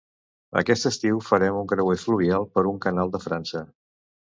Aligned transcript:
Aquest 0.61 0.87
estiu 0.91 1.21
farem 1.29 1.61
un 1.61 1.71
creuer 1.75 2.01
fluvial 2.07 2.51
per 2.59 2.67
un 2.75 2.85
canal 2.91 3.17
de 3.17 3.27
França 3.31 3.69